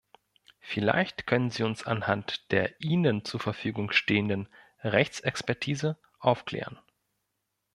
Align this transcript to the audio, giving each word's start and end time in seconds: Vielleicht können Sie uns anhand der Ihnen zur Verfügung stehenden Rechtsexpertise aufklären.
Vielleicht 0.61 1.27
können 1.27 1.51
Sie 1.51 1.61
uns 1.61 1.85
anhand 1.85 2.51
der 2.51 2.81
Ihnen 2.81 3.23
zur 3.23 3.39
Verfügung 3.39 3.91
stehenden 3.91 4.49
Rechtsexpertise 4.81 5.95
aufklären. 6.17 6.79